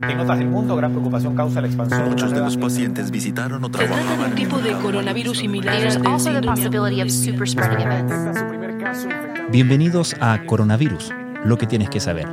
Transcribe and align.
En 0.00 0.18
otras 0.18 0.40
del 0.40 0.48
mundo, 0.48 0.74
gran 0.74 0.90
preocupación 0.90 1.36
causa 1.36 1.60
la 1.60 1.68
expansión. 1.68 2.08
Muchos 2.08 2.32
de 2.32 2.40
los 2.40 2.56
pacientes 2.56 3.12
visitaron 3.12 3.62
o 3.62 3.68
Se 3.68 3.86
trata 3.86 4.16
de 4.16 4.24
un 4.24 4.34
tipo 4.34 4.58
de 4.58 4.72
coronavirus 4.72 5.38
similar 5.38 5.76
events. 5.76 6.02
Bienvenidos 9.52 10.16
a 10.20 10.44
Coronavirus, 10.46 11.12
lo 11.44 11.56
que 11.56 11.68
tienes 11.68 11.90
que 11.90 12.00
saber, 12.00 12.26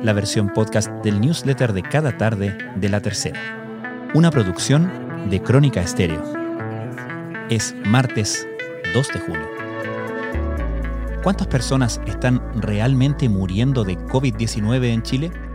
la 0.00 0.12
versión 0.12 0.50
podcast 0.50 0.92
del 1.02 1.20
newsletter 1.20 1.72
de 1.72 1.82
cada 1.82 2.16
tarde 2.16 2.56
de 2.76 2.88
la 2.88 3.00
tercera. 3.00 3.40
Una 4.14 4.30
producción 4.30 4.88
de 5.28 5.42
Crónica 5.42 5.80
Estéreo. 5.80 6.22
Es 7.50 7.74
martes 7.84 8.46
2 8.94 9.08
de 9.08 9.18
junio. 9.18 9.48
¿Cuántas 11.24 11.48
personas 11.48 12.00
están 12.06 12.40
realmente 12.54 13.28
muriendo 13.28 13.82
de 13.82 13.98
COVID-19 13.98 14.84
en 14.84 15.02
Chile? 15.02 15.47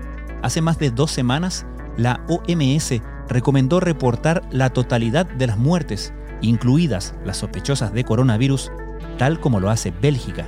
Hace 0.43 0.61
más 0.61 0.77
de 0.77 0.91
dos 0.91 1.09
semanas, 1.09 1.65
la 1.95 2.19
OMS 2.27 3.01
recomendó 3.29 3.79
reportar 3.79 4.43
la 4.51 4.71
totalidad 4.71 5.25
de 5.25 5.47
las 5.47 5.57
muertes, 5.57 6.13
incluidas 6.41 7.15
las 7.23 7.37
sospechosas 7.37 7.93
de 7.93 8.03
coronavirus, 8.03 8.69
tal 9.17 9.39
como 9.39 9.61
lo 9.61 9.69
hace 9.69 9.91
Bélgica. 9.91 10.45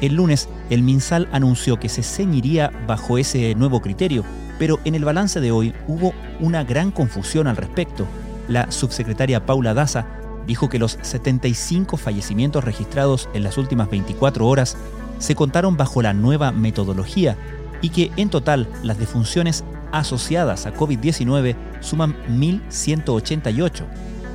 El 0.00 0.16
lunes, 0.16 0.48
el 0.70 0.82
MinSal 0.82 1.28
anunció 1.30 1.78
que 1.78 1.88
se 1.88 2.02
ceñiría 2.02 2.72
bajo 2.88 3.16
ese 3.16 3.54
nuevo 3.54 3.80
criterio, 3.80 4.24
pero 4.58 4.80
en 4.84 4.96
el 4.96 5.04
balance 5.04 5.40
de 5.40 5.52
hoy 5.52 5.72
hubo 5.86 6.12
una 6.40 6.64
gran 6.64 6.90
confusión 6.90 7.46
al 7.46 7.56
respecto. 7.56 8.08
La 8.48 8.72
subsecretaria 8.72 9.46
Paula 9.46 9.72
Daza 9.72 10.06
dijo 10.48 10.68
que 10.68 10.80
los 10.80 10.98
75 11.02 11.96
fallecimientos 11.96 12.64
registrados 12.64 13.28
en 13.34 13.44
las 13.44 13.56
últimas 13.56 13.88
24 13.88 14.44
horas 14.44 14.76
se 15.20 15.36
contaron 15.36 15.76
bajo 15.76 16.02
la 16.02 16.12
nueva 16.12 16.50
metodología 16.50 17.36
y 17.82 17.90
que 17.90 18.10
en 18.16 18.30
total 18.30 18.68
las 18.82 18.98
defunciones 18.98 19.64
asociadas 19.92 20.66
a 20.66 20.74
COVID-19 20.74 21.56
suman 21.80 22.16
1.188. 22.28 23.84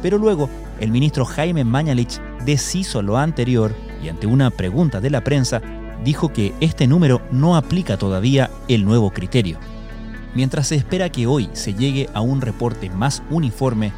Pero 0.01 0.17
luego 0.17 0.49
el 0.79 0.91
ministro 0.91 1.25
Jaime 1.25 1.63
Mañalich 1.63 2.19
deshizo 2.45 3.01
lo 3.01 3.17
anterior 3.17 3.73
y 4.03 4.09
ante 4.09 4.27
una 4.27 4.49
pregunta 4.49 4.99
de 4.99 5.09
la 5.09 5.23
prensa 5.23 5.61
dijo 6.03 6.33
que 6.33 6.53
este 6.59 6.87
número 6.87 7.21
no 7.31 7.55
aplica 7.55 7.97
todavía 7.97 8.51
el 8.67 8.85
nuevo 8.85 9.11
criterio. 9.11 9.57
Mientras 10.35 10.67
se 10.67 10.75
espera 10.75 11.09
que 11.09 11.27
hoy 11.27 11.49
se 11.53 11.73
llegue 11.73 12.09
a 12.13 12.21
un 12.21 12.41
reporte 12.41 12.89
más 12.89 13.23
uniforme, 13.29 13.93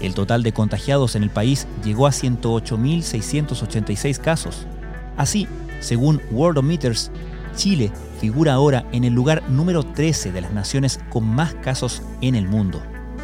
el 0.00 0.14
total 0.14 0.42
de 0.42 0.52
contagiados 0.52 1.14
en 1.16 1.24
el 1.24 1.30
país 1.30 1.66
llegó 1.84 2.06
a 2.06 2.10
108.686 2.10 4.18
casos. 4.18 4.66
Así, 5.16 5.48
según 5.80 6.20
Worldometers, 6.30 7.10
Chile 7.58 7.90
figura 8.20 8.54
ahora 8.54 8.86
en 8.92 9.02
el 9.02 9.12
lugar 9.12 9.42
número 9.50 9.82
13 9.82 10.30
de 10.30 10.40
las 10.40 10.52
naciones 10.52 11.00
con 11.10 11.26
más 11.26 11.54
casos 11.54 12.02
en 12.20 12.36
el 12.36 12.46
mundo. 12.46 12.80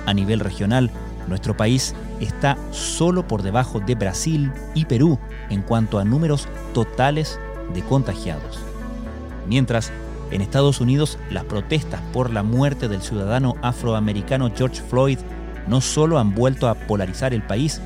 A 0.06 0.12
nivel 0.12 0.40
regional, 0.40 0.90
nuestro 1.28 1.56
país 1.56 1.94
está 2.20 2.58
solo 2.72 3.28
por 3.28 3.42
debajo 3.42 3.78
de 3.78 3.94
Brasil 3.94 4.52
y 4.74 4.86
Perú 4.86 5.20
en 5.50 5.62
cuanto 5.62 6.00
a 6.00 6.04
números 6.04 6.48
totales 6.74 7.38
de 7.72 7.82
contagiados. 7.82 8.58
Mientras, 9.48 9.92
en 10.32 10.40
Estados 10.40 10.80
Unidos, 10.80 11.16
las 11.30 11.44
protestas 11.44 12.00
por 12.12 12.30
la 12.30 12.42
muerte 12.42 12.88
del 12.88 13.02
ciudadano 13.02 13.54
afroamericano 13.62 14.50
George 14.54 14.82
Floyd 14.82 15.18
no 15.68 15.80
solo 15.80 16.18
han 16.18 16.34
vuelto 16.34 16.68
a 16.68 16.74
polarizar 16.74 17.34
el 17.34 17.42
país, 17.42 17.80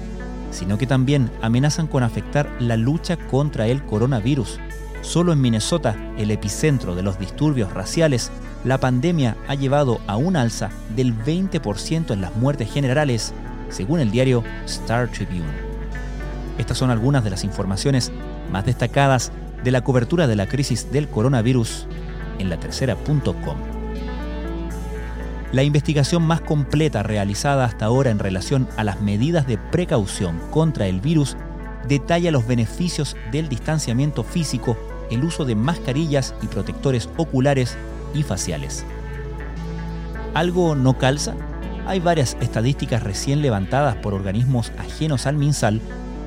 sino 0.50 0.78
que 0.78 0.86
también 0.86 1.30
amenazan 1.42 1.88
con 1.88 2.02
afectar 2.02 2.48
la 2.58 2.78
lucha 2.78 3.18
contra 3.18 3.66
el 3.66 3.84
coronavirus. 3.84 4.58
Solo 5.02 5.32
en 5.32 5.40
Minnesota, 5.40 5.96
el 6.18 6.30
epicentro 6.30 6.94
de 6.94 7.02
los 7.02 7.18
disturbios 7.18 7.72
raciales, 7.72 8.30
la 8.64 8.78
pandemia 8.78 9.36
ha 9.46 9.54
llevado 9.54 10.00
a 10.06 10.16
un 10.16 10.36
alza 10.36 10.70
del 10.94 11.16
20% 11.16 12.10
en 12.10 12.20
las 12.20 12.34
muertes 12.36 12.70
generales, 12.72 13.32
según 13.70 14.00
el 14.00 14.10
diario 14.10 14.42
Star 14.66 15.08
Tribune. 15.08 15.68
Estas 16.58 16.76
son 16.76 16.90
algunas 16.90 17.22
de 17.22 17.30
las 17.30 17.44
informaciones 17.44 18.10
más 18.50 18.66
destacadas 18.66 19.30
de 19.62 19.70
la 19.70 19.82
cobertura 19.82 20.26
de 20.26 20.36
la 20.36 20.46
crisis 20.46 20.90
del 20.90 21.08
coronavirus 21.08 21.86
en 22.38 22.50
la 22.50 22.58
tercera.com. 22.58 23.58
La 25.52 25.62
investigación 25.62 26.22
más 26.24 26.42
completa 26.42 27.02
realizada 27.02 27.64
hasta 27.64 27.86
ahora 27.86 28.10
en 28.10 28.18
relación 28.18 28.68
a 28.76 28.84
las 28.84 29.00
medidas 29.00 29.46
de 29.46 29.56
precaución 29.56 30.38
contra 30.50 30.86
el 30.86 31.00
virus 31.00 31.36
detalla 31.86 32.30
los 32.30 32.46
beneficios 32.46 33.16
del 33.30 33.48
distanciamiento 33.48 34.24
físico, 34.24 34.76
el 35.10 35.24
uso 35.24 35.44
de 35.44 35.54
mascarillas 35.54 36.34
y 36.42 36.46
protectores 36.46 37.08
oculares 37.16 37.76
y 38.14 38.22
faciales. 38.22 38.84
¿Algo 40.34 40.74
no 40.74 40.98
calza? 40.98 41.34
Hay 41.86 42.00
varias 42.00 42.36
estadísticas 42.40 43.02
recién 43.02 43.40
levantadas 43.40 43.96
por 43.96 44.12
organismos 44.12 44.72
ajenos 44.78 45.26
al 45.26 45.36
MinSal 45.36 45.80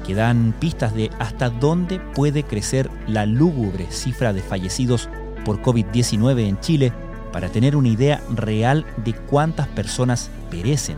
que 0.06 0.16
dan 0.16 0.54
pistas 0.60 0.96
de 0.96 1.12
hasta 1.20 1.50
dónde 1.50 2.00
puede 2.00 2.44
crecer 2.44 2.90
la 3.08 3.26
lúgubre 3.26 3.92
cifra 3.92 4.34
de 4.34 4.42
fallecidos 4.42 5.08
por 5.46 5.62
COVID-19 5.62 6.48
en 6.48 6.60
Chile 6.60 6.92
para 7.32 7.50
tener 7.50 7.76
una 7.76 7.90
idea 7.90 8.22
real 8.36 8.86
de 9.04 9.14
cuántas 9.14 9.68
personas 9.68 10.30
perecen. 10.50 10.98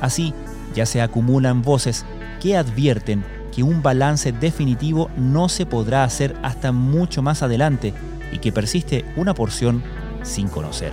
Así, 0.00 0.34
ya 0.74 0.86
se 0.86 1.00
acumulan 1.00 1.62
voces 1.62 2.04
que 2.40 2.56
advierten 2.56 3.24
que 3.54 3.62
un 3.62 3.82
balance 3.82 4.32
definitivo 4.32 5.10
no 5.16 5.48
se 5.48 5.64
podrá 5.64 6.04
hacer 6.04 6.36
hasta 6.42 6.72
mucho 6.72 7.22
más 7.22 7.42
adelante 7.42 7.94
y 8.32 8.38
que 8.38 8.52
persiste 8.52 9.04
una 9.16 9.34
porción 9.34 9.82
sin 10.22 10.48
conocer. 10.48 10.92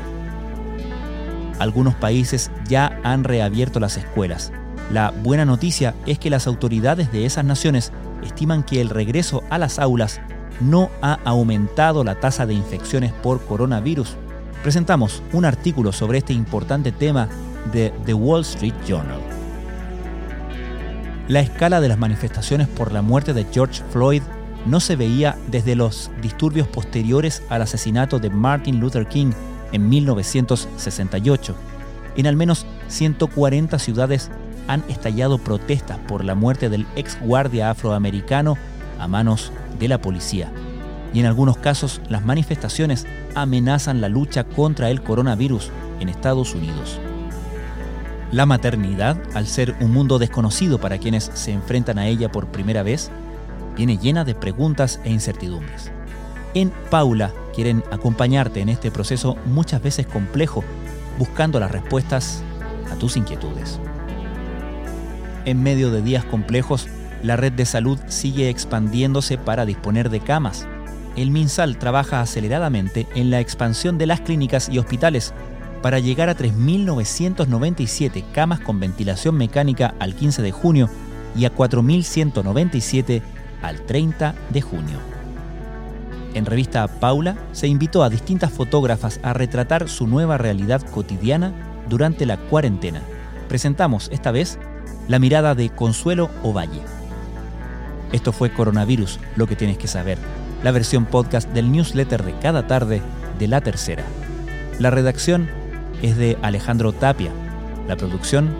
Algunos 1.60 1.96
países 1.96 2.52
ya 2.68 3.00
han 3.04 3.24
reabierto 3.24 3.80
las 3.80 3.98
escuelas. 3.98 4.52
La 4.92 5.12
buena 5.12 5.46
noticia 5.46 5.96
es 6.06 6.20
que 6.20 6.30
las 6.30 6.48
autoridades 6.48 7.12
de 7.12 7.26
esas 7.26 7.46
naciones 7.46 7.92
estiman 8.24 8.64
que 8.64 8.82
el 8.82 8.90
regreso 8.90 9.44
a 9.50 9.58
las 9.58 9.80
aulas 9.80 10.22
no 10.60 10.90
ha 11.02 11.20
aumentado 11.24 12.04
la 12.04 12.20
tasa 12.20 12.46
de 12.46 12.54
infecciones 12.54 13.12
por 13.12 13.44
coronavirus. 13.46 14.16
Presentamos 14.62 15.24
un 15.34 15.46
artículo 15.46 15.92
sobre 15.92 16.20
este 16.20 16.34
importante 16.34 16.92
tema 16.92 17.28
de 17.72 17.92
The 18.06 18.14
Wall 18.14 18.42
Street 18.42 18.76
Journal. 18.88 19.41
La 21.32 21.40
escala 21.40 21.80
de 21.80 21.88
las 21.88 21.98
manifestaciones 21.98 22.68
por 22.68 22.92
la 22.92 23.02
muerte 23.02 23.34
de 23.34 23.46
George 23.50 23.82
Floyd 23.92 24.22
no 24.66 24.82
se 24.82 24.98
veía 24.98 25.38
desde 25.48 25.78
los 25.78 26.12
disturbios 26.22 26.68
posteriores 26.68 27.42
al 27.48 27.62
asesinato 27.62 28.20
de 28.20 28.30
Martin 28.30 28.82
Luther 28.82 29.08
King 29.08 29.32
en 29.72 29.88
1968. 29.88 31.56
En 32.18 32.28
al 32.28 32.36
menos 32.36 32.66
140 32.90 33.80
ciudades 33.80 34.30
han 34.68 34.84
estallado 34.90 35.38
protestas 35.38 36.00
por 36.00 36.26
la 36.26 36.36
muerte 36.36 36.68
del 36.68 36.86
ex 36.98 37.18
guardia 37.22 37.70
afroamericano 37.70 38.58
a 39.00 39.08
manos 39.08 39.54
de 39.80 39.88
la 39.88 40.02
policía. 40.02 40.52
Y 41.14 41.22
en 41.22 41.28
algunos 41.28 41.56
casos 41.56 42.02
las 42.10 42.26
manifestaciones 42.26 43.08
amenazan 43.36 44.02
la 44.02 44.10
lucha 44.10 44.44
contra 44.44 44.90
el 44.90 45.02
coronavirus 45.02 45.72
en 46.02 46.10
Estados 46.10 46.54
Unidos. 46.56 47.00
La 48.32 48.46
maternidad, 48.46 49.18
al 49.34 49.46
ser 49.46 49.76
un 49.82 49.92
mundo 49.92 50.18
desconocido 50.18 50.80
para 50.80 50.98
quienes 50.98 51.30
se 51.34 51.52
enfrentan 51.52 52.00
a 52.00 52.08
ella 52.08 52.32
por 52.32 52.48
primera 52.48 52.82
vez, 52.82 53.12
viene 53.76 53.98
llena 53.98 54.24
de 54.24 54.36
preguntas 54.36 55.02
e 55.04 55.12
incertidumbres. 55.12 55.92
En 56.54 56.72
Paula 56.90 57.34
quieren 57.54 57.84
acompañarte 57.92 58.62
en 58.62 58.70
este 58.70 58.90
proceso 58.90 59.36
muchas 59.46 59.84
veces 59.84 60.08
complejo, 60.08 60.64
buscando 61.20 61.60
las 61.60 61.72
respuestas 61.72 62.42
a 62.90 62.96
tus 62.96 63.18
inquietudes. 63.18 63.82
En 65.44 65.62
medio 65.62 65.92
de 65.92 66.02
días 66.02 66.24
complejos, 66.24 66.88
la 67.24 67.36
red 67.36 67.52
de 67.52 67.66
salud 67.66 68.00
sigue 68.08 68.50
expandiéndose 68.50 69.38
para 69.38 69.66
disponer 69.66 70.10
de 70.10 70.22
camas. 70.22 70.68
El 71.18 71.32
MinSal 71.32 71.78
trabaja 71.78 72.22
aceleradamente 72.22 73.08
en 73.14 73.30
la 73.30 73.42
expansión 73.42 73.98
de 73.98 74.06
las 74.06 74.22
clínicas 74.22 74.70
y 74.70 74.78
hospitales 74.78 75.34
para 75.82 76.00
llegar 76.00 76.30
a 76.30 76.38
3.997 76.38 78.24
camas 78.32 78.60
con 78.60 78.80
ventilación 78.80 79.36
mecánica 79.36 79.96
al 80.00 80.16
15 80.16 80.42
de 80.42 80.52
junio 80.52 80.90
y 81.36 81.46
a 81.46 81.54
4.197 81.54 83.22
al 83.62 83.82
30 83.82 84.36
de 84.50 84.62
junio. 84.62 85.00
En 86.34 86.46
revista 86.46 86.88
Paula 86.88 87.36
se 87.52 87.68
invitó 87.68 88.04
a 88.04 88.10
distintas 88.10 88.52
fotógrafas 88.52 89.20
a 89.24 89.34
retratar 89.34 89.90
su 89.90 90.08
nueva 90.08 90.38
realidad 90.38 90.82
cotidiana 90.82 91.54
durante 91.90 92.26
la 92.26 92.38
cuarentena. 92.38 93.02
Presentamos 93.50 94.10
esta 94.14 94.32
vez 94.32 94.58
la 95.08 95.20
mirada 95.20 95.56
de 95.56 95.70
Consuelo 95.70 96.30
Ovalle. 96.42 96.82
Esto 98.14 98.32
fue 98.32 98.54
Coronavirus, 98.54 99.20
lo 99.36 99.48
que 99.48 99.56
tienes 99.56 99.78
que 99.78 99.88
saber, 99.88 100.18
la 100.64 100.72
versión 100.72 101.06
podcast 101.06 101.50
del 101.50 101.72
newsletter 101.72 102.24
de 102.24 102.38
cada 102.40 102.68
tarde 102.68 103.02
de 103.40 103.48
la 103.48 103.62
tercera. 103.62 104.04
La 104.80 104.90
redacción 104.90 105.50
es 106.02 106.18
de 106.18 106.38
Alejandro 106.42 106.94
Tapia, 106.94 107.32
la 107.88 107.96
producción 107.96 108.54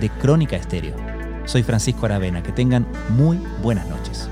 de 0.00 0.08
Crónica 0.10 0.56
Estéreo. 0.56 0.96
Soy 1.44 1.62
Francisco 1.62 2.06
Aravena, 2.06 2.42
que 2.42 2.52
tengan 2.52 2.86
muy 3.10 3.38
buenas 3.62 3.88
noches. 3.88 4.28